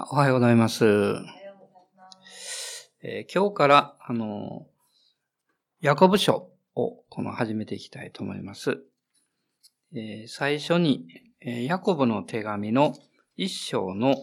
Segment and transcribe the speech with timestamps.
[0.00, 0.84] おはようございます。
[3.02, 4.68] えー、今日から、あの、
[5.80, 8.78] ヤコブ書をこの始めていきたいと思います。
[9.92, 11.08] えー、最初に、
[11.40, 12.94] えー、ヤコブの手紙の
[13.36, 14.14] 一章の、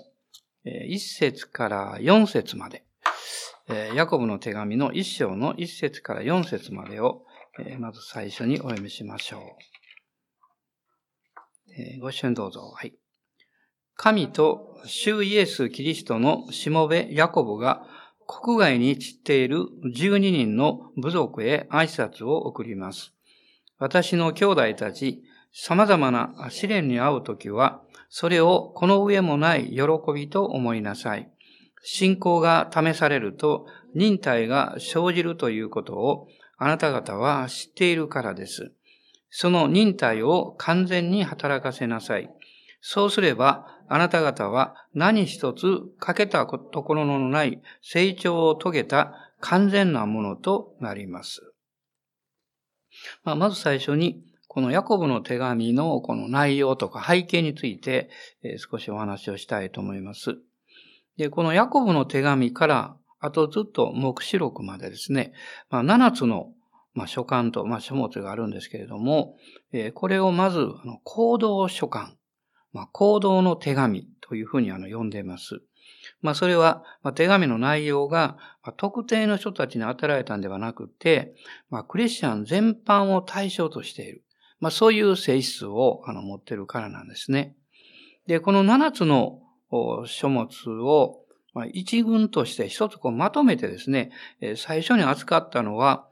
[0.64, 2.86] えー、一節から四節まで、
[3.68, 7.26] え、ヤコブの手紙の一章の一節から四節までを、
[7.60, 9.57] え、まず最初にお読みしましょ
[11.68, 11.73] う。
[11.78, 12.62] え、ご一緒にどうぞ。
[12.62, 12.94] はい。
[13.96, 17.84] 神と主イエス・キリストのしもべヤコブが
[18.27, 23.13] 国外に散っている12人の部族へ挨拶を送ります。
[23.80, 29.81] 私の兄弟たち、様々な試練に遭うときは、それをこの上もない喜
[30.13, 31.30] びと思いなさい。
[31.84, 38.71] 信仰が試されると忍耐が生じるということをあなた方は知っているからです。
[39.30, 42.30] その忍耐を完全に働かせなさい。
[42.88, 51.41] そうすれば、あなた方は何一つ欠けたところのない成長を遂げた完全なものとなります。
[53.23, 58.12] まあ、まず最初に、このヤコブの手紙のこの内容とか背景について、
[58.57, 60.38] 少しお話をしたいと思います。
[61.17, 65.34] で、このヤコブの手紙から、あとずっと目視録までですね、
[65.72, 66.53] まあ、7つの
[66.94, 69.38] まあ、書簡と、まあ、書物があるんですけれども、
[69.95, 72.13] これをまず、あの行動書簡
[72.75, 75.62] まあ、行動の手紙というふうにあの呼んでいます。
[76.22, 81.35] まあ、それは、まあ、手紙の内容が、まあ、特定の人たちに与えられたんではなくて、
[81.69, 84.25] まあ、クリスチャン全般を対象としている。
[84.59, 87.56] まあ、そういう性質をあの持っているからなんですね。
[88.28, 89.39] で、この7つの
[90.06, 90.50] 書物
[90.81, 91.22] を、
[91.53, 94.12] まあ、一群として一つこうまとめてですね、
[94.57, 96.09] 最初に扱ったのは、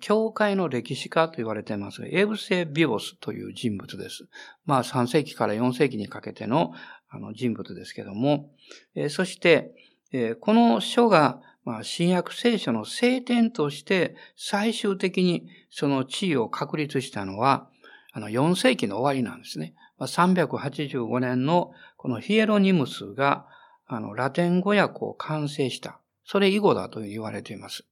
[0.00, 4.26] 教会の歴史家と言われています、エブセ・ビオスという人物です。
[4.64, 6.72] まあ3世紀から4世紀にかけての
[7.08, 8.50] あの人物ですけども、
[8.94, 9.72] えそして、
[10.12, 17.68] えこの書が、まあ、新約聖書の聖典として最終的にその地位を確立したのは、
[18.12, 19.74] あの4世紀の終わりなんですね。
[19.98, 23.46] まあ385年のこのヒエロニムスが
[23.86, 26.00] あのラテン語訳を完成した。
[26.24, 27.84] それ以後だと言われています。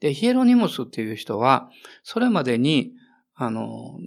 [0.00, 1.70] で、ヒエロニモスっていう人は、
[2.02, 2.92] それまでに、
[3.34, 3.98] あの、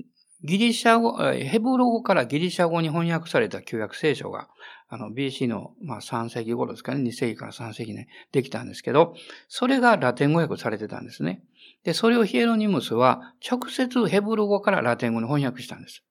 [0.43, 4.49] ギリシャ語、ヘブロ語からギリシャ語に翻訳された旧約聖書が、
[4.89, 9.13] あの、BC の、まあ、3世紀頃ですかね、2世紀から3世紀にできたんですけど、
[9.47, 11.43] それがラテン語訳されてたんですね。
[11.83, 16.03] で、それをヒエロニムスは、直接ヘブロ語からラテン語に翻訳したんです。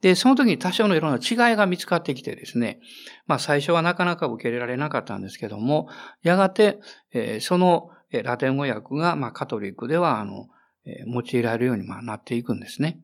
[0.00, 2.78] で、その時に多少のいろんな違いが見つかってきてですね、
[3.26, 5.88] まあ最初はなかなか受け入れられなかったんですけども、
[6.22, 6.78] やがて、
[7.12, 10.48] えー、そのラテン語訳が、まあ、カトリックでは、あの、
[10.86, 13.00] え用いられるように、まあ、なっていくんですね。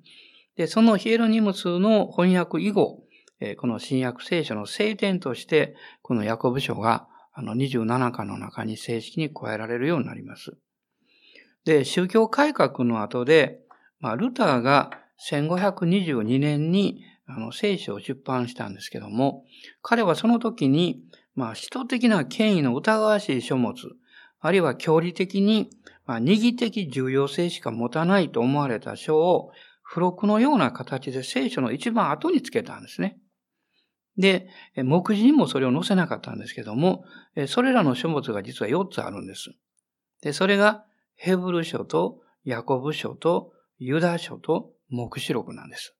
[0.56, 3.02] で、そのヒエロニムスの翻訳以後、
[3.40, 10.56] えこの新約聖書の聖典として、このヤコブ書が、あの、27巻の中に正式に加えられるようになります。
[11.64, 13.60] で、宗教改革の後で、
[14.00, 14.90] まあ、ルターが
[15.30, 19.44] 1522年に、あの、聖書を出版したんですけども、
[19.82, 21.02] 彼はその時に、
[21.34, 23.74] まあ、使徒的な権威の疑わしい書物、
[24.44, 25.70] あるいは距離的に、
[26.04, 29.52] まあ、二義的重要性しか持たないと思われた書を、
[29.88, 33.18] 付録のような形で聖書の一番後につけたんですね。
[34.18, 34.46] で、
[34.76, 37.06] 目次にもそれを載せなかったんですけども、
[37.46, 39.54] それらの書物が実は4つあるんです。
[40.20, 40.84] で、それが
[41.14, 45.96] ヘブル書とヤコブ書とユダ書と目視録なんです。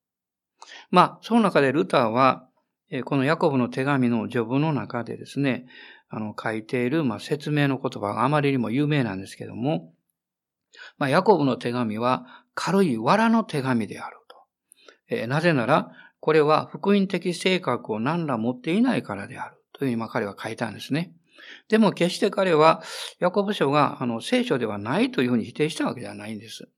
[0.91, 2.47] まあ、その中でルターは、
[3.06, 5.65] このヤコブの手紙の序文の中でですね、
[6.14, 9.92] あの、書いている、まあ、説明の言葉があまりにも有名なんですけども、
[10.97, 14.36] まあ、ヤコブの手紙は軽い藁の手紙であると。
[15.08, 19.56] えー、なぜなら、これは福音的性格を何ら持っていないからである。
[19.72, 21.12] というふうに、まあ、彼は書いたんですね。
[21.69, 22.82] でも決して彼は、
[23.19, 26.69] ヤコブ書があの聖書ではないというふうに否定したわけではないんです。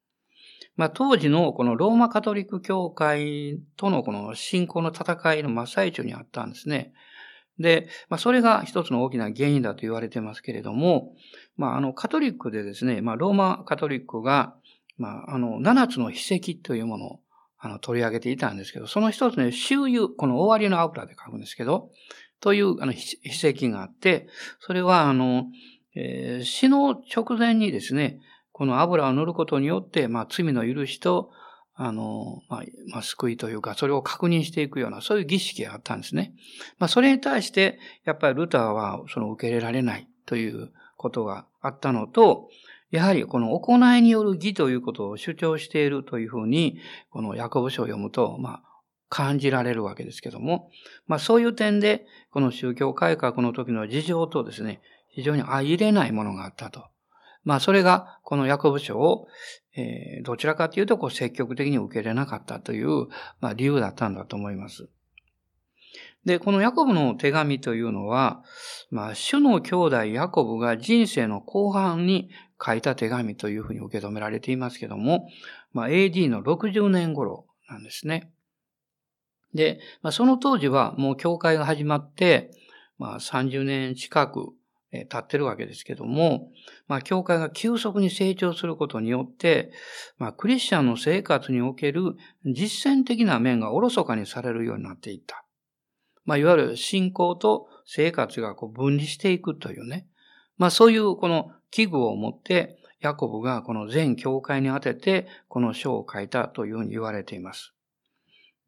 [0.76, 6.92] まあ、当時のこのローマカトリック教会とのこの信仰の戦いの真っ最中にあったんですね。
[7.58, 11.14] で、まあ、それが一つの大きな原因だと言われてますけれども、
[11.56, 14.54] まあ、あの、カトリックでですね、まあ、ローマカトリックが、
[14.98, 17.20] まあ、あの、七つの秘跡というものを、
[17.58, 21.90] あの、取り上げていたんですけど、その一つね、周遊、この終わりの油で書くんですけど、
[22.40, 24.28] という、あの、秘跡があって、
[24.60, 25.46] それは、あの、
[25.94, 28.20] えー、死の直前にですね、
[28.52, 31.30] この油を塗ることによって、まあ、罪の許しと、
[31.76, 36.32] あの、まあ、まあ、救いというか、それを確認していくような、そういう儀式があったんですね。
[36.78, 42.48] まあ、それに対して、やっぱりルターは、その受け入れられないということがあったのと、
[42.90, 46.78] やはりこの行いによる義ということを主張しているというふうに、
[47.10, 48.62] このヤコブ書を読むと、まあ、
[49.08, 50.70] 感じられるわけですけども、
[51.06, 54.80] まあそういう点で、この宗教改革の時の事情とですね、
[55.10, 56.86] 非常に相入れないものがあったと。
[57.46, 59.28] まあ、それが、このヤコブ書を、
[59.76, 63.06] えー、どちらかというと、こう、積極的に受け入れなかったという、
[63.40, 64.88] まあ、理由だったんだと思います。
[66.24, 68.42] で、このヤコブの手紙というのは、
[68.90, 75.28] まあ、主の兄弟ヤコブが人生の後半に書いた手紙というふうに受け止められていますけども、
[75.72, 78.32] まあ、AD の60年頃なんですね。
[79.54, 82.50] で、まあ、その当時はもう教会が始まって、
[82.98, 84.48] まあ、30年近く
[84.90, 86.50] 経ってるわけですけども、
[86.86, 89.72] まあ、教会が急速に成長することによって、
[90.18, 95.44] まあ、クリスチャンの生活における実践的な面がおろそかにされるようになっていった。
[96.24, 100.06] まあ、いわゆる信仰と生活がこう分離していくというね。
[100.58, 107.72] まあ、そういうこの器具を持って、ヤコブがこの全教会に当てて、この書を書いたというふうに言われています。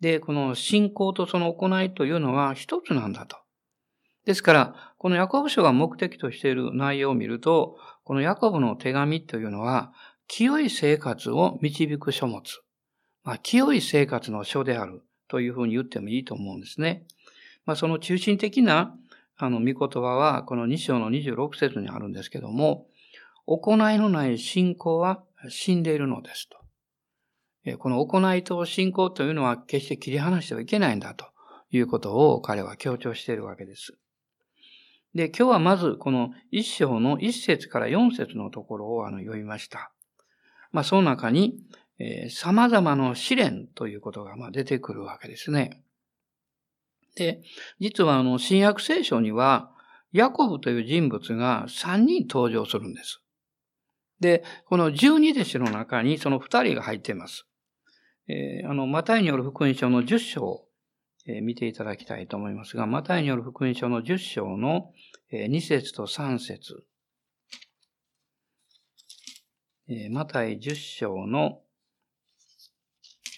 [0.00, 3.38] で、この信仰とその行いというのは一つなんだと。
[4.28, 9.94] ですから、このヤコブ書が目的としている内容を見ると、このヤコブの手紙というのは、
[10.26, 12.42] 清い生活を導く書物。
[13.24, 17.06] まあ、清い生活の書であるというふうに言ってもいいと思うんですね。
[17.64, 18.94] まあ、その中心的な、
[19.38, 22.86] あの、見言葉は、この2章の26節にあるんですけども、
[23.46, 26.50] 行いのない信仰は死んでいるのです
[27.64, 27.78] と。
[27.78, 31.24] この行いと信仰というのは決して切り離してはいけないんだと
[31.70, 33.96] いうことを彼は強調しているわけです。
[35.14, 39.92] で、今日はまずこの一章の一節から四節のところをあの読みました。
[40.70, 41.58] まあ、その中に、
[41.98, 45.82] えー、様々な試練ということがまあ出てくるわけですね。
[47.16, 47.42] で、
[47.80, 49.72] 実はあの、新約聖書には、
[50.12, 53.20] ヤコブという人物が三人登場するんです。
[54.20, 57.46] で、この十二弟子の中にその二人が入っています。
[58.28, 60.67] えー、あの、マタイによる福音書の十章、
[61.42, 64.92] 見ていただきたいと思いますが、マタイによる福音書の十章の、
[65.30, 66.84] 2節と3節、
[70.10, 71.60] マタイ十章の、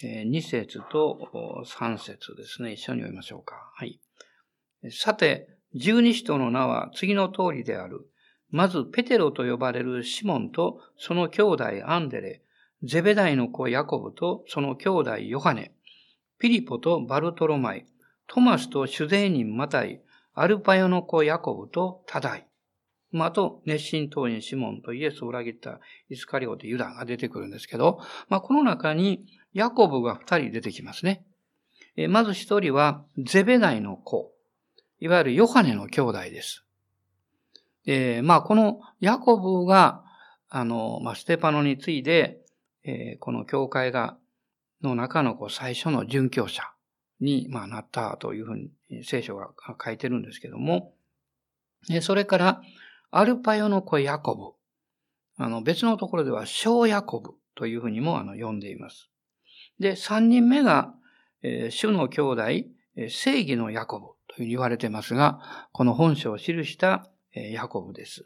[0.03, 2.73] 2節と3節ですね。
[2.73, 3.71] 一緒に読みましょうか。
[3.75, 3.99] はい。
[4.89, 8.09] さて、十二使徒の名は次の通りである。
[8.49, 12.41] まず、ペテロと呼ばれるシモンとその兄弟アンデレ、
[12.83, 15.73] ゼベダイの子ヤコブとその兄弟ヨハネ、
[16.41, 17.85] ピリポとバルトロマイ、
[18.25, 20.01] トマスと主税人マタイ、
[20.33, 22.47] アルパヨの子ヤコブとタダイ。
[23.11, 25.79] まあ、と、熱心党員シモンとイエスを裏切った
[26.09, 29.23] イスカリオテユダが出てくるんですけど、まあ、この中に
[29.53, 31.23] ヤコブが二人出てきますね。
[31.95, 34.31] えまず一人はゼベダイの子、
[34.99, 36.65] いわゆるヨハネの兄弟です。
[37.85, 40.03] え、まあ、このヤコブが、
[40.49, 42.41] あの、まあ、ステパノについて、
[42.83, 44.17] えー、この教会が、
[44.83, 46.63] の中のこう最初の殉教者
[47.19, 49.51] に、まあ、なったというふうに聖書が
[49.83, 50.93] 書いてるんですけども、
[52.01, 52.61] それから、
[53.09, 54.35] アルパヨの子ヤコ
[55.37, 55.43] ブ。
[55.43, 59.09] あの、別のところでは小ヤコブというふうにもあの呼んでいます。
[59.79, 60.93] で、三人目が、
[61.41, 62.43] えー、主の兄弟、
[63.09, 68.25] 正義のヤコブというふうに言われてますが、この本書を記した、えー、ヤコブです。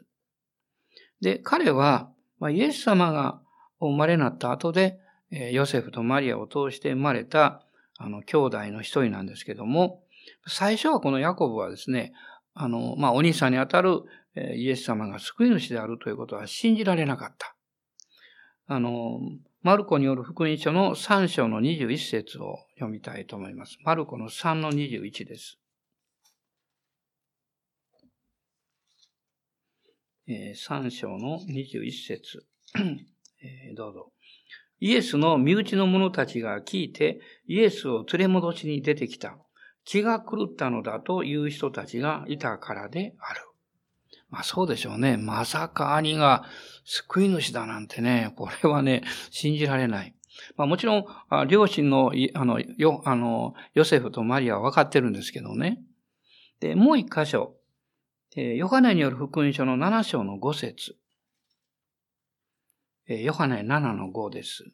[1.20, 3.40] で、彼は、まあ、イエス様が
[3.80, 4.98] お生まれになった後で、
[5.30, 7.62] ヨセフとマリアを通して生まれた、
[7.98, 10.02] あの、兄弟の一人なんですけども、
[10.46, 12.12] 最初はこのヤコブはですね、
[12.54, 14.02] あの、まあ、お兄さんにあたる
[14.34, 17.54] イエス様が救い主であるということは信じられなかった。
[18.66, 19.20] あの、
[19.62, 23.78] マルコによる福音書の3章の21節を読みたいと思います。
[23.82, 25.58] マルコの3の21です。
[30.28, 32.44] 3章の21節
[33.42, 34.12] えー、どうぞ。
[34.80, 39.38] イエスの身内の者たちが聞いて、イエスを連れ戻しに出てきた。
[39.84, 43.40] 気が狂ったのだという人たちがいたからである。
[44.28, 45.16] まあそうでしょうね。
[45.16, 46.44] まさか兄が
[46.84, 50.14] 救い主だなんてね、これはね、信じられない。
[50.56, 55.80] まあもちろん、両親の、あの、よ、あの、ヨセフとマリアは分かってるんですけどね。
[56.60, 57.54] で、もう一箇所。
[58.36, 60.96] ヨハネによる福音書の7章の5節
[63.08, 64.64] ヨハネ7の5です。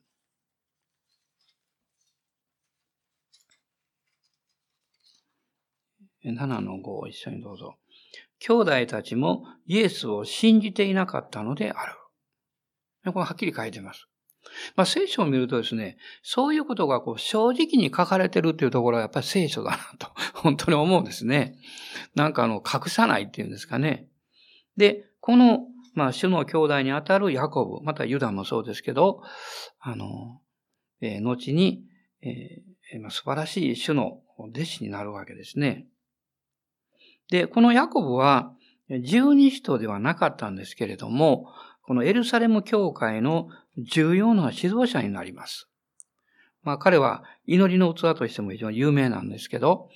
[6.24, 7.76] 7の5を一緒にどうぞ。
[8.38, 11.92] 兄弟たちもイエスを信じていなかったのである。
[13.12, 14.08] これはっきり書いてます。
[14.76, 20.08] まあ、聖書を見るとですね、そういうことがこう正直に書かれてるっていうところはやっぱり聖書だなと、
[20.40, 21.58] 本当に思うんですね。
[22.14, 24.08] なんかあの、隠さないっていうんですかね。
[24.76, 29.22] で、このまあ、主の兄弟にあたるヤコブ、またユダもそうですけど、
[29.80, 30.40] あの、
[31.00, 31.84] えー、後に、
[32.22, 35.86] えー、素晴らしい主の弟子になるわけですね。
[37.30, 38.54] で、このヤコブは
[39.04, 41.46] 十二使徒ではなかったんですけれども、
[41.82, 45.68] このエルサレム教会の重要な指導者になります。
[46.62, 49.88] まあ彼は祈りの器としても非常に有名なんですけど、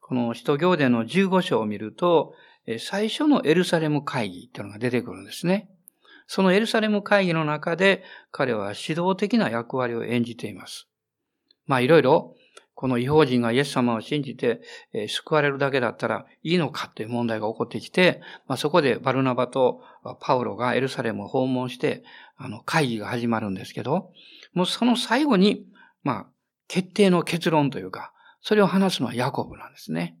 [0.00, 2.34] この使徒行伝の15章を見ると、
[2.78, 5.68] 最初のエルサレム会議っていうのが出てくるんですね。
[6.26, 10.88] そのエルサレム会議の中で彼は指導的な役割を演じています。
[11.66, 12.34] まあいろいろ
[12.74, 14.60] この違法人がイエス様を信じて、
[15.08, 19.80] 救われるだけだったらいいのかっていう問題が起こってきて、まあ、そこでバルナバと
[20.20, 22.02] パウロがエルサレムを訪問して、
[22.36, 24.10] あの、会議が始まるんですけど、
[24.54, 25.64] もうその最後に、
[26.02, 26.26] まあ、
[26.66, 30.18] 決定の結論というか、それを話すのはヤコブなんですね。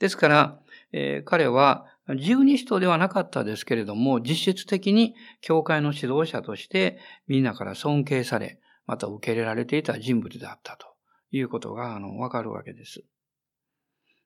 [0.00, 0.58] ですから、
[0.96, 1.86] えー、彼は
[2.16, 10.94] 十二使徒ではなかったですけれども、実質的に教会の指導者としてみんなから尊敬され、また受け入れられていた人物であったと。
[11.36, 13.04] いうことが、あの、わかるわけです。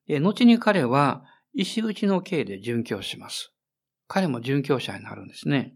[0.06, 3.52] で、後に彼は、石打ちの刑で殉教します。
[4.06, 5.74] 彼も殉教者になるんですね。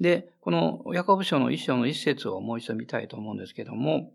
[0.00, 4.12] で、このヤコブ書の一章の一節をもう一度見たいと思うんですけども、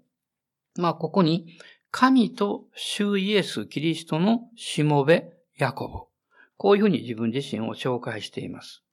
[0.75, 1.57] まあ、ここに、
[1.91, 5.93] 神と主イエス・キリストのしもべ、ヤコブ。
[6.57, 8.83] こういうふうに自分自身を紹介しています。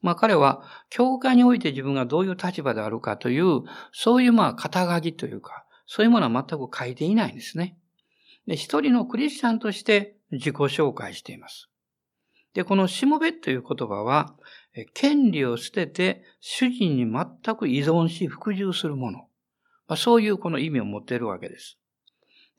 [0.00, 7.76] まあ彼は、教会において自分がどういう立場であるかという、そういうまあ肩書きというか、そういうものは全く書いていないんですね。
[8.46, 11.68] で、一人のクリスチャンとして自己紹介しています。
[12.54, 14.34] で、このしもべという言葉は、
[14.94, 19.18] 権利を捨てて主人に全く依存し服従するもの。
[19.88, 21.78] まあ、そういうこの意味を持っているわけです。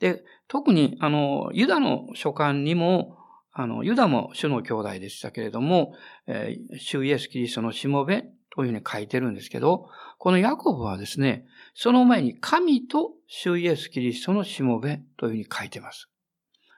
[0.00, 3.18] で、特に、あの、ユダの書簡にも、
[3.56, 5.94] あの、ユダも主の兄弟でしたけれども、
[6.26, 16.08] えー、主イエス・キリストのしもべというふうに書いてるんですけど、このヤコブはですね、その前に神と主イエス・キリストのしもべというふうに書いてます。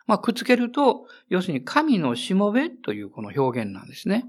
[0.07, 4.27] まあ、くっつけると、要するに神のしもべというこの表現なんですね。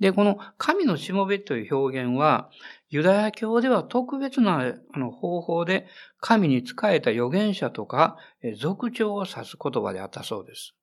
[0.00, 2.50] で、この神のしもべという表現は、
[2.90, 4.74] ユダヤ教では特別な
[5.12, 5.86] 方法で
[6.20, 8.16] 神に仕えた預言者とか
[8.56, 10.74] 族長を指す言葉であったそうです。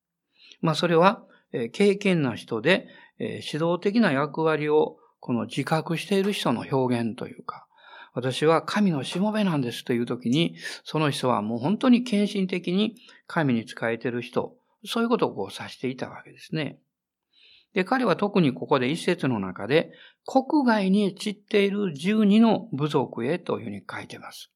[0.61, 1.23] まあそれは
[1.71, 2.87] 経験な人で
[3.19, 7.67] 指導的な役割をこの自覚している人の表現というか、
[8.13, 12.95] 私は神のしもべなんですという時に、その人はもう本当に献身的に
[13.27, 16.79] 神に仕えている人、そういうことをこう指していたわけですね。
[17.73, 19.91] で、彼は特にここで一節の中で、
[20.25, 24.51] 国外に散っている十二の部族へというふうに書いてます。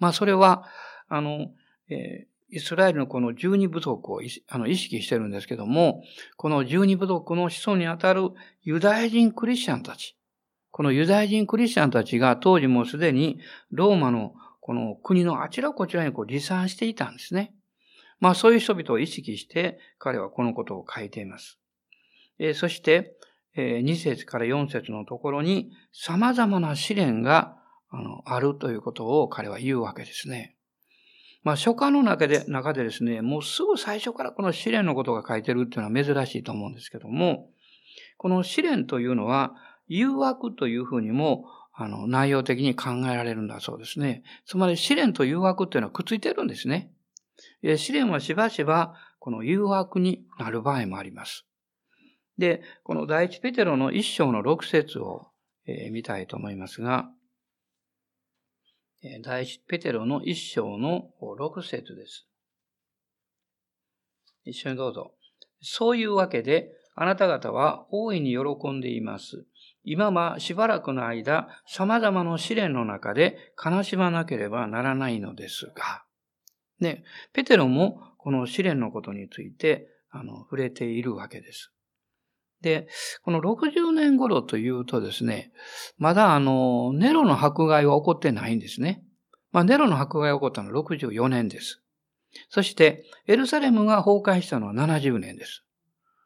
[0.00, 0.64] まあ、それは、
[1.08, 1.52] あの、
[1.88, 6.04] えー、イスラエルのこの十二部族をあの意識してるんですけども、
[6.36, 8.30] この十二部族の子孫にあたる
[8.62, 10.16] ユダヤ人クリスチャンたち、
[10.70, 13.40] このユダヤ人クリスチャンたちが当時もうすでに
[13.72, 17.52] ローマのこの国のあちらこちらにこう離散していたんですね。
[18.20, 21.58] まあそういう人々を意識して彼はこのことを書いています。
[22.38, 23.16] えー、そして、
[23.56, 27.56] えー、2節から4節のところに様々な試練が
[27.90, 30.53] あのあるということを彼は言うわけですね。
[31.44, 37.50] まあ、書簡の中で、中でですね、もうすぐ最初からこの試練のことが書いてるっていうのは珍しいと思うんですけども、
[38.16, 39.54] この試練というのは、
[39.86, 44.22] 誘惑というふうにも、あの、内容的に考えられるんだそうですね。
[44.46, 46.90] つまり試練と誘惑っていうのはくっついてるんですね。
[47.76, 51.46] 試練はしばしば、この誘惑になる場合もあります。
[52.38, 55.28] で、この第一ペテロの一章の六節を、
[55.66, 57.10] えー、見たいと思いますが、
[59.22, 62.26] 第一ペテロの一章の六節です。
[64.44, 65.12] 一緒にどうぞ。
[65.60, 69.44] そういうわけで、あなた方は大いに喜んでいます。
[69.82, 76.04] 今はしばらくの間、様々な試練の中で悲しまなければならないのですが、
[76.80, 81.73] ね、ペテロもこの試練のことについて、あの、触れているわけです。
[82.64, 82.88] で、
[83.22, 85.52] この60年頃というとですね、
[85.98, 89.04] まだあの、ネロの迫害は起こってないんですね。
[89.52, 91.82] まあ、ネロの迫害が起こったのは64年です。
[92.48, 95.62] そして、エルサレムが崩壊したのは70年です。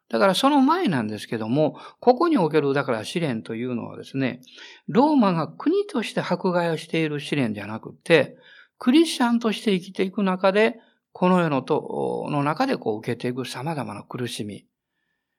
[0.09, 4.40] だからその前なんですけども、ここにおける、だから試練というのはですね、
[4.87, 8.37] ローマが国として迫害をしている試練じゃなくて、
[8.78, 10.76] クリスチャンとして生きていく中で、
[11.12, 14.66] この世のと、の中でこう受けていく様々な苦しみ。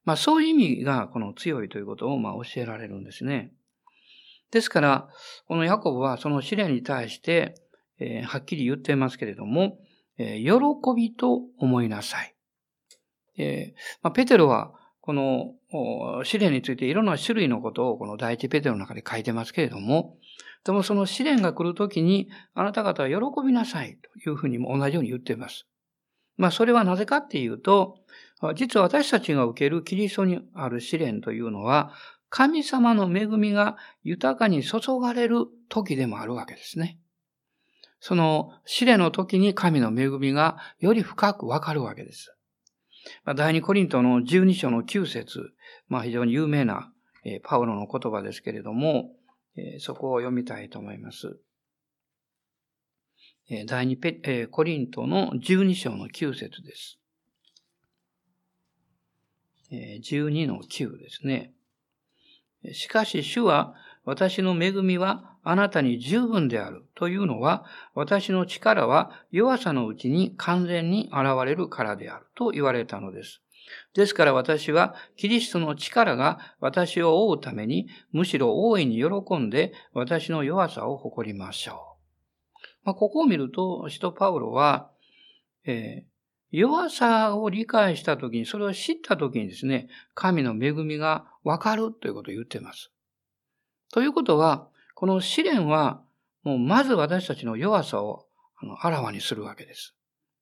[0.09, 3.53] まあそういう意味がこの強いということをまあ教えられるんですね。
[4.49, 5.07] ですから、
[5.47, 7.53] このヤコブはその試練に対して、
[7.99, 9.77] えー、はっきり言っていますけれども、
[10.17, 12.33] えー、喜びと思いなさい。
[13.37, 15.53] えー、まあ、ペテロは、この
[16.23, 20.17] 試練についていろんな種類のことをこの第一ペテロの中で書いてますけれども、
[20.65, 25.67] でもその試練が来るときに、あなた方は喜びなさいというふうにも同じように言っています。
[26.35, 27.99] まあそれはなぜかっていうと、
[28.55, 31.93] 実は私たちが受けるキリストにある試練というのは、
[32.29, 36.99] 神様の恵みが豊かに注がれる時でもあるわけですね。
[37.99, 42.33] その試練の時に神の恵みがより深くわかるわけです。
[43.35, 45.51] 第二コリントの12章の9節
[45.87, 46.91] まあ非常に有名な
[47.43, 49.11] パウロの言葉ですけれども、
[49.79, 51.39] そこを読みたいと思います。
[53.67, 53.97] 第二
[54.49, 56.98] コリントの12章の9節です。
[59.71, 61.53] 12の9ですね。
[62.73, 73.41] しかし主は私の恵みはあなたに十分であるというのは私の力は弱さのうちに完全に現れるからであると言われたのです。
[73.93, 81.89] ですから私はキリストの力が私を覆うためにむしろ大いに喜んで私の弱さを誇りましょう。
[82.83, 84.89] まあ、ここを見ると、使徒パウロは、
[85.65, 86.18] えー、
[86.51, 92.91] 弱さを理解したときに、それを知ったときにですね、神の恵みがわかるということを言っています。
[93.91, 96.01] ということは、この試練は、
[96.43, 98.25] もうまず私たちの弱さを
[98.81, 99.95] あらわにするわけです。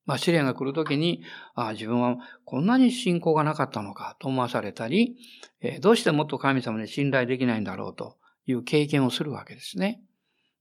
[0.06, 1.24] まあ試練が来るときに、
[1.54, 5.18] ああ、自分はこんなに信仰がなかったのかと思わされたり、
[5.60, 10.02] えー、どうしてもっと神様に信頼できないんだろうという経験をするわけですね。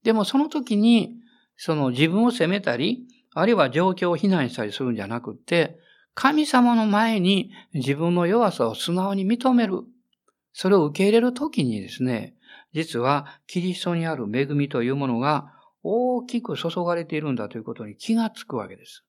[0.03, 1.15] でもその時に、
[1.55, 3.07] その自分を責めたり、
[3.39, 5.77] あるいは状況を非難したりするんじゃなくて、
[6.15, 9.83] 神様の前に自分の弱さを素直に認める。
[10.53, 12.33] それを受け入れるときにですね、
[12.73, 15.53] 実はキリストにある恵みというものが
[15.83, 19.03] 大きく注がれているんだということに気がつくわけです。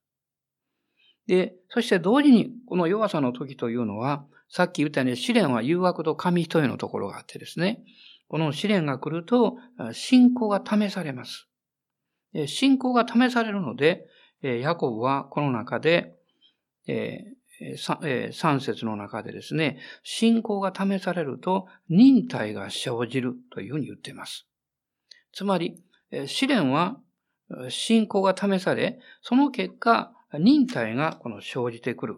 [1.25, 7.81] で、そして同時にこの弱さの時というのは、さっき言ったように試練は誘惑と神人へのところがあってですね、
[8.27, 9.57] この試練が来ると
[9.91, 11.47] 信仰が試されます。
[12.45, 14.05] 信仰が試されるので、
[14.41, 16.15] ヤコブはこの中で、
[16.87, 24.47] 3節の中でですね、信仰が試されると忍耐が生じるというふうに言っています。
[25.33, 25.83] つまり、
[26.25, 26.99] 試練は
[27.69, 32.17] 信仰が試され、その結果、忍耐がこの生じてくる。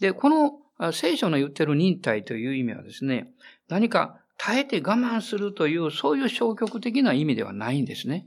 [0.00, 3.32] で、この聖書の言ってる忍耐という意味はですね、
[3.68, 8.26] 何か耐えて我慢するという、そういう消極的な意味ではないんですね。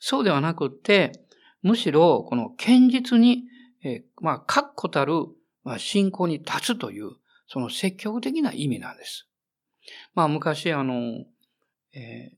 [0.00, 1.21] そうではなくって、
[1.62, 3.44] むしろ、この堅実に
[3.84, 5.26] え、まあ、確固たる、
[5.64, 7.10] まあ、信仰に立つという、
[7.46, 9.28] その積極的な意味なんです。
[10.14, 11.24] まあ、昔、あの、
[11.94, 12.32] え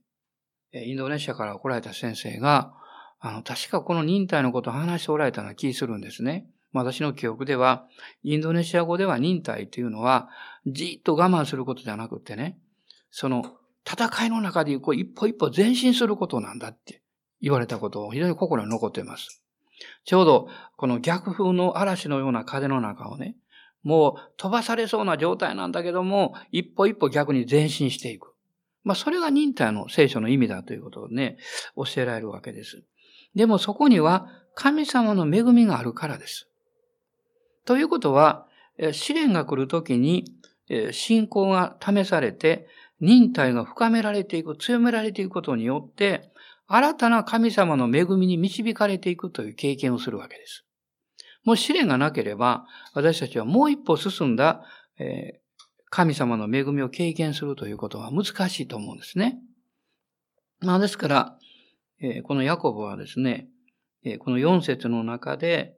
[0.73, 2.73] ー、インドネシアから来られた先生が、
[3.19, 6.47] あの、確かこの忍耐のことを話しておられたような気するんですね。
[6.73, 7.87] 私の記憶では、
[8.23, 10.29] インドネシア語では忍耐というのは、
[10.65, 12.57] じっと我慢することじゃなくてね、
[13.11, 13.55] その
[13.89, 17.01] 戦いの中でこう一歩一歩前進することなんだって
[17.45, 19.43] 言われたことを非常に心に残っています。
[20.03, 23.35] ちょうどこの逆風の嵐のような風の中をね、
[23.83, 28.33] もう飛ばされそうな状態なんだけども、一歩一歩逆に前進していく。
[28.83, 31.37] まあそれが忍耐の聖書の意味だということをね、
[31.75, 32.81] 教えられるわけです。
[33.35, 36.49] でもそこには神様の恵みがあるからです。
[37.63, 38.47] ということは、
[38.91, 40.25] 試練が来るときに
[40.91, 42.67] 信仰が試されて、
[43.01, 46.31] 忍耐が深められていく、強められていくことによって、
[46.67, 50.65] 新たな神様の恵みに導かれていくという経験をするわけです。
[51.43, 54.63] もう試練がなければ、私たちはもう一歩進んだ、
[54.97, 55.39] え
[55.89, 59.39] 神様の恵みを経験するということは難しいと思うんですね。
[60.59, 61.37] まあですから、
[62.01, 63.47] えこのヤコブはですね、
[64.03, 65.75] えこの4節の中で、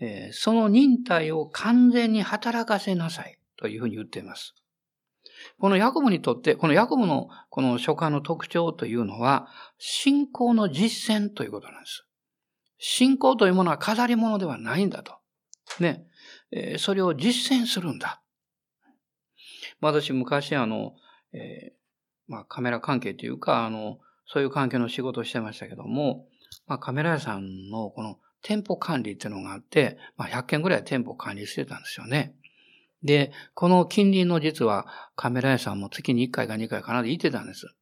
[0.00, 4.54] えその忍耐を完全に働かせなさいというふうに言っています。
[5.58, 12.06] このヤコブにとって、このヤコブのこの書簡の特徴というのは、信仰の実践ということなんです。
[12.78, 15.14] 信仰というものは飾り物ではないんだと。
[15.80, 16.06] ね。
[16.52, 18.22] えー、それを実践するんだ。
[19.80, 20.94] 私、昔、あの、
[21.32, 26.26] えー、まあ、カメラ関係というか、あの、そういう関係の仕事をしてましたけども、
[26.66, 32.34] まあ、カメラ屋さんのこの店舗管理っていうのがあって、まあ、100件ぐらい店舗管理してたんですよね。
[33.02, 34.86] で、この近隣の実は
[35.16, 37.74] カメラ屋さんも月に1回か2回かなで行ってたんです。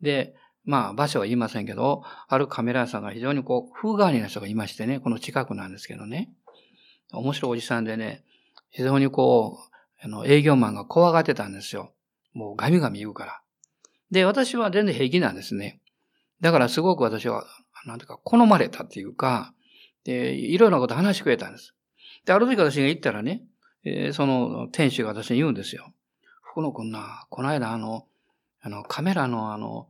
[0.00, 6.30] で、まあ場所は言いませんけど、あるカメラ屋さんが非常にこう、風変わりな人がいましてね、この近くなんですけどね。
[7.12, 8.24] 面白いおじさんでね、
[8.70, 11.92] 非常にこう、あの営業マンが怖がってたんですよ。
[12.34, 13.40] もうガミガミ言うから。
[14.10, 15.80] で、私は全然平気なんですね。
[16.40, 17.46] だからすごく私は、
[17.86, 19.54] なんていうか、好まれたっていうか、
[20.04, 21.74] で、いろいろなこと話してくれたんです。
[22.24, 23.42] で、ある時私が行ったらね、
[23.86, 25.92] えー、その店主が私に言うんですよ。
[26.42, 28.06] 福野くんな、この間あの、
[28.60, 29.88] あの、カメラのあの、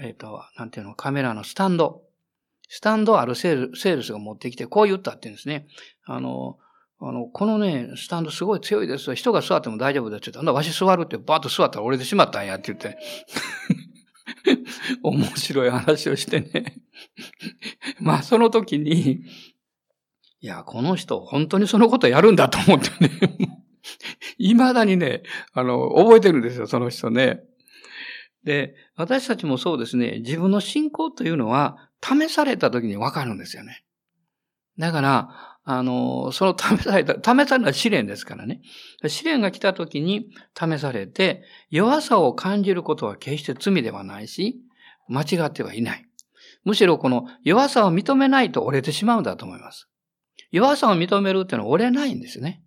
[0.00, 2.02] えっ、ー、と、なんていうの、カメラのスタンド。
[2.68, 5.66] スタンドあるセールセールスが持ってきて、こう言ったって言うんですね。
[6.04, 6.58] あの、
[7.00, 9.14] あの、このね、スタンドすごい強いです。
[9.16, 12.96] 人が座っても大丈夫だって言ったら、わし座るってバーッと座ったら折れてしまったんやって言って。
[15.02, 16.82] 面白い話をしてね。
[18.00, 19.24] まあ、その時に、
[20.42, 23.62] いや、この人、本当にそのことやるんだと思ってね。
[24.38, 27.44] 未だにね、あの、覚えてるんですよ、その人ね。
[28.42, 33.84] で、私たちもそうですね、自分の信仰というのは、試された時にわかるんですよね。
[34.78, 38.62] だから、あの、その試された、試されるのは試練ですからね。
[39.06, 44.60] 試練が来た時に試されて、弱さを感じることは決して罪ではないし、
[45.06, 46.04] 間違ってはいない。
[46.64, 49.88] むしろこの弱さを認めないと折れてしまうんだと思います。
[50.52, 52.62] 弱さを認めるっていうのは折れないんですね。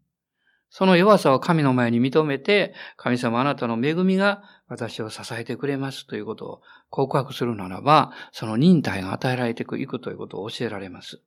[0.69, 11.21] その弱さを神の前に認めて、神様あなたの恵みが私を支えてくれますということを告白するならば、その忍耐が与えられていくということを教えられます。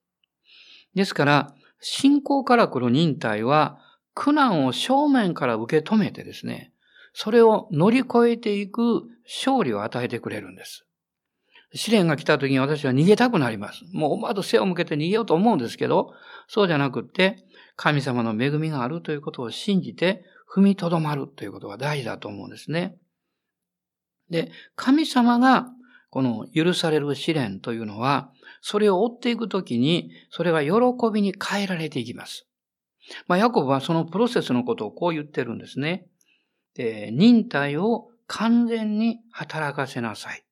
[0.95, 3.79] ですから、信仰から来る忍耐は、
[4.15, 6.73] 苦難を正面から受け止めてですね、
[7.13, 10.88] それを乗り越えていく勝利を与えてくれるんです。
[11.75, 13.85] 試練が来た時に私は逃げたくなります。
[13.93, 16.13] もう思わず背を向けて逃げようと思うんですけど、
[16.47, 17.45] そうじゃなくって、
[17.77, 22.97] 神様の恵みがあるということを信じて踏みとどまるということが大事だと思うんですね。
[24.31, 25.69] で、神様が
[26.11, 30.73] この許される試練というのは、それを追っていくときに、それが喜
[31.13, 32.47] びに変えられていきます。
[33.27, 36.07] まあ、ヤコブはそのプロセスのことをこう言ってるんですね。
[36.75, 40.45] で忍耐を完全に働かせなさい。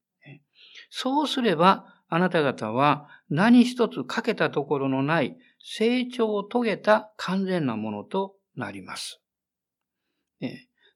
[0.99, 9.21] そうすれば、あなた方は何一つ欠けたところのない成長を遂げた完全なものとなります。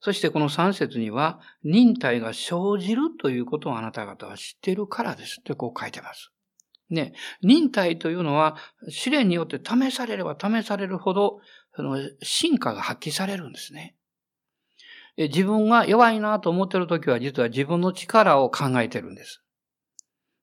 [0.01, 6.33] そしてこの三節には、忍耐が生じるということをあなた方は知っているからですってこう書いてます。
[6.89, 8.57] ね、忍耐というのは
[8.89, 11.41] 試練によって試されれば試されるほど、
[11.77, 13.97] その進化が発揮されるんですね。
[15.19, 19.43] 自分が弱いなと思っているときは実は自分の力を考えているんです。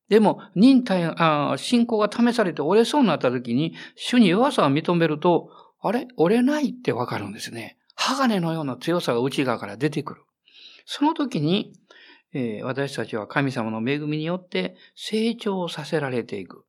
[0.09, 5.49] でも、忍耐、あ信仰が試されて折れそうになったときに、主に弱さを認めると、
[5.81, 6.07] あれ？
[6.15, 7.77] 折れないってわかるんですね。
[7.95, 10.23] 鋼のような強さが内側から出てくる。
[10.85, 11.73] その時に、
[12.33, 16.65] えー、私たちは神様の恵みによって成長させられていく。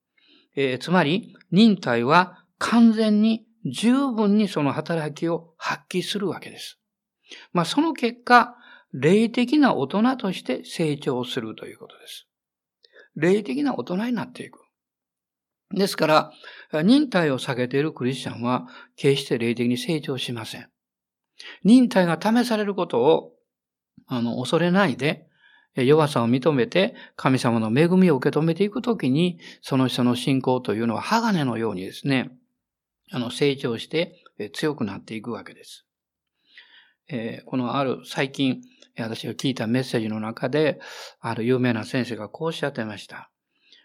[0.57, 6.79] えー、つまり、忍耐は完全に十分にその働きを発揮するわけです。
[7.53, 8.57] まあ、その結果、
[8.92, 12.27] 霊的な大人として成長するということです。
[13.16, 14.61] 霊的な大人になっていく。
[15.71, 20.68] ですから、忍耐を下げているクリスチャンは、決して霊的に成長しません。
[21.62, 23.33] 忍耐が試されることを、
[24.07, 25.29] あの、恐れないで、
[25.75, 32.31] 弱さを認めて神様の恵みを受け止めていくときに、その人の信仰というのは鋼のようにですね、
[33.11, 35.87] あの、成長して強くなっていくわけです。
[37.09, 38.61] えー、このある最近、
[39.03, 40.81] 私が聞いたメッセージの中で、
[41.21, 43.31] ある有名な先生がこうおっしゃってました。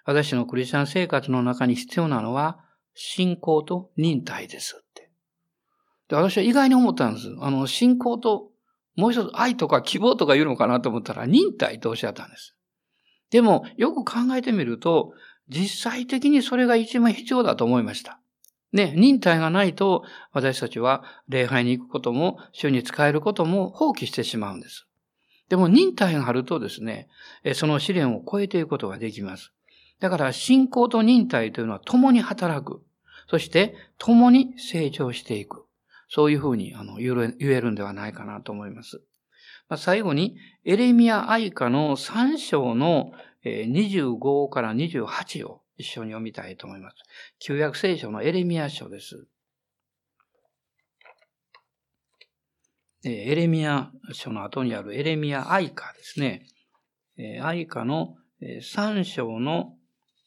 [0.05, 2.59] 私のクリスチャン生活の中に必要なのは、
[2.95, 5.09] 信仰と忍耐ですって。
[6.09, 7.27] で、私は意外に思ったんです。
[7.39, 8.51] あの、信仰と
[8.95, 12.55] もう一つ愛とか希望とか言うのかなと思ったら忍耐とおっしゃったんです。
[13.31, 15.13] でも、よく考えてみると、
[15.49, 18.19] 実際的にそれが一番必要だと思いました。
[18.71, 24.87] ね、忍耐がないと、私たちは礼拝に行くことも、主に使えることも放棄してしまうんです。
[25.49, 27.07] でも忍耐があるとですね、
[27.53, 29.51] その試練を超えていくことができます。
[29.99, 32.81] だから信仰と忍耐というのは共に働く。
[33.29, 35.65] そして共に成長していく。
[36.09, 39.01] そういうふうに言えるんではないかなと思います。
[39.77, 43.13] 最後に、エレミア愛歌の3章の
[43.45, 46.97] 25から28を一緒に読みたいと思います。
[47.39, 49.25] 旧約聖書のエレミア書です。
[53.05, 56.47] エレミア書の後にあるエレミア愛歌ですね。
[57.41, 59.73] 愛歌の3章の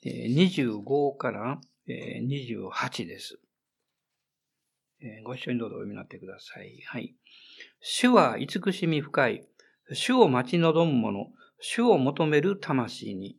[0.05, 1.59] 25から
[1.89, 3.39] 28です。
[5.25, 6.83] ご一緒にどうぞお読みになってください。
[6.87, 7.15] はい。
[7.81, 9.47] 主は慈しみ深い。
[9.93, 11.29] 主を待ち望む者。
[11.61, 13.37] 主を求める魂に。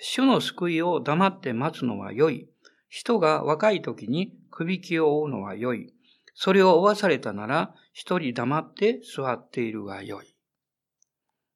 [0.00, 2.48] 主の救いを黙って待つのは良い。
[2.88, 5.92] 人が若い時に首輝を追うのは良い。
[6.40, 10.36] それを追わされたなら、一人黙って座っているが良い。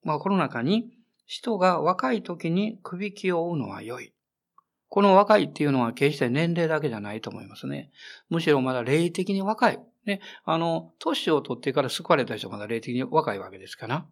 [0.02, 0.90] まあ、この中に、
[1.24, 4.12] 人が若い時に首輝を追うのは良い。
[4.88, 7.92] この若いっていうのは決して年齢だけじゃないと思いますね。
[8.28, 9.78] むしろまだ霊的に若い。
[10.04, 10.20] ね。
[10.44, 14.04] あの、年を取ってから救われた人はまだ霊的に若いわけですから。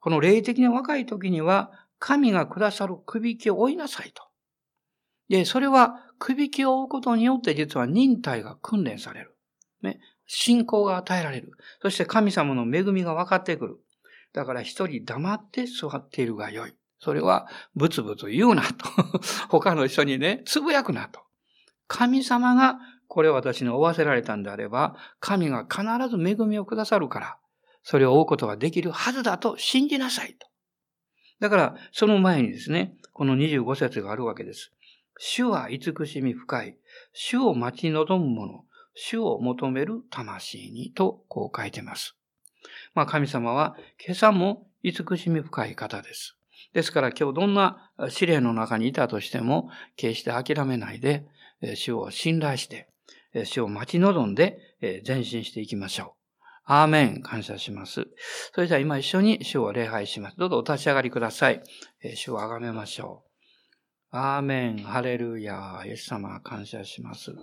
[0.00, 4.24] この霊的に若い時には、神がくださる首輝を追いなさいと。
[5.28, 9.36] で、それは首輝を追うことによって実は忍耐が訓練される。
[9.82, 11.52] ね、信仰が与えられる。
[11.80, 13.78] そして神様の恵みが分かってくる。
[14.32, 16.74] だから一人黙って座っているがよい。
[16.98, 18.88] それは、ブツブツ言うなと。
[19.50, 21.20] 他の人にね、つぶやくなと。
[21.88, 27.36] 神様がこれを私に負わせられたんであれば、神が必ず恵みをくださるから、
[27.82, 30.46] それを追うことができるはずだと信じなさいと。
[31.40, 34.72] だから、その前にですね、この25節があるわけです。
[35.18, 36.78] 主は慈しみ深い。
[37.12, 38.64] 主を待ち望む者。
[38.94, 42.16] 主を求める魂にとこう書いてます。
[42.94, 46.36] まあ神様は今朝も慈しみ深い方です。
[46.72, 51.26] ですから今日どんな試練の中にいたとしても決して諦めないで
[51.74, 52.88] 主を信頼して
[53.44, 54.58] 主を待ち望んで
[55.06, 56.22] 前進していきましょう。
[56.64, 57.22] アーメン。
[57.22, 58.06] 感謝します。
[58.54, 60.36] それじゃあ今一緒に主を礼拝します。
[60.36, 61.62] どうぞお立ち上がりください。
[62.14, 63.31] 主をあがめましょう。
[64.14, 67.34] アーメン、ハレルヤー、イエス様感謝します。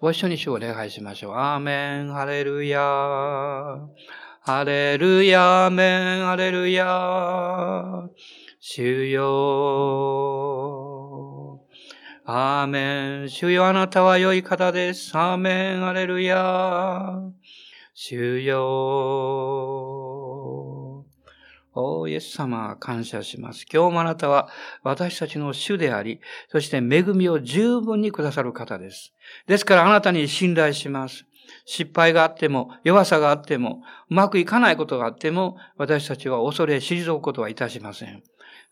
[0.00, 1.32] ご一緒に主を礼拝しましょう。
[1.34, 3.88] アーメン、ハレルヤー、
[4.40, 8.06] ハレルヤ、アーメン、ハレルヤー、
[8.60, 9.26] 主よ。
[12.24, 15.10] アーメン、主よあなたは良い方です。
[15.18, 17.32] アーメン、ハレルヤー、
[17.94, 20.05] 主よ。
[21.78, 23.66] おイエス様、感謝します。
[23.72, 24.48] 今日もあなたは
[24.82, 29.12] 私たちの主であり、そして恵みを十分にくださる方です。
[29.46, 31.26] ですからあなたに信頼します。
[31.64, 38.22] 失敗があっても、弱さがあっても、うまくいかないことがあっても、私たちは恐れ、退くことはいたしません。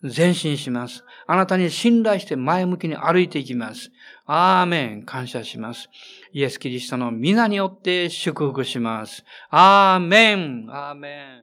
[0.02, 1.02] 前進します。
[1.26, 3.90] あなたに信頼して前向きに歩いていきます。
[4.26, 5.02] アーメン。
[5.04, 5.88] 感謝します。
[6.32, 9.24] イエス・キリストの皆によって祝福します。
[9.50, 10.66] アーメン。
[10.68, 11.42] アーメン。